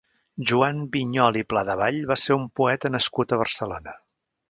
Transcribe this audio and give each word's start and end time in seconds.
Joan 0.51 0.79
Vinyoli 0.95 1.43
i 1.45 1.47
Pladevall 1.53 2.01
va 2.15 2.19
ser 2.25 2.41
un 2.41 2.51
poeta 2.61 2.95
nascut 2.97 3.37
a 3.37 3.41
Barcelona. 3.47 3.99